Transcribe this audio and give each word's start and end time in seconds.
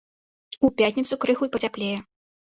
У 0.67 0.71
пятніцу 0.81 1.19
крыху 1.27 1.51
пацяплее. 1.59 1.95